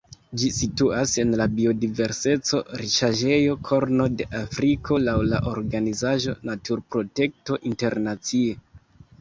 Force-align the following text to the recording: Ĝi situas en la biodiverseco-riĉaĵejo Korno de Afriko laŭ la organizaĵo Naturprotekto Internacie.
Ĝi 0.41 0.47
situas 0.59 1.11
en 1.23 1.33
la 1.41 1.45
biodiverseco-riĉaĵejo 1.57 3.57
Korno 3.69 4.09
de 4.23 4.27
Afriko 4.41 4.97
laŭ 5.05 5.15
la 5.35 5.43
organizaĵo 5.53 6.35
Naturprotekto 6.53 7.61
Internacie. 7.75 8.59